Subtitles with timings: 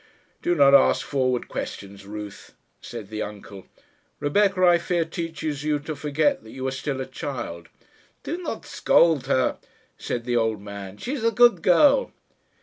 [0.41, 3.67] "Do not ask forward questions, Ruth," said the uncle.
[4.19, 7.69] "Rebecca, I fear, teaches you to forget that you are still a child."
[8.23, 9.59] "Do not scold her,"
[9.99, 10.97] said the old man.
[10.97, 12.11] "She is a good girl."